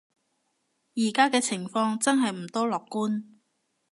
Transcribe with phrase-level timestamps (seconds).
[0.95, 3.25] 而家嘅情況真係唔多樂觀